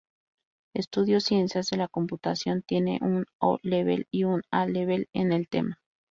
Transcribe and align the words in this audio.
Estudió 0.73 1.19
Ciencias 1.19 1.69
de 1.69 1.77
la 1.77 1.87
Computación 1.87 2.63
tiene 2.63 2.97
un 3.03 3.27
O-Level 3.39 4.07
y 4.09 4.23
un 4.23 4.41
A-Level 4.49 5.07
en 5.13 5.31
el 5.31 5.47
tema. 5.47 5.79